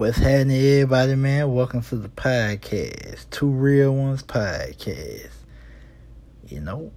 [0.00, 1.52] What's happening, everybody, man?
[1.52, 5.28] Welcome to the podcast, Two Real Ones podcast.
[6.48, 6.90] You know,